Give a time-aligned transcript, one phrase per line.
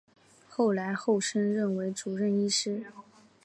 [0.49, 2.85] 后来侯升任为主治医师。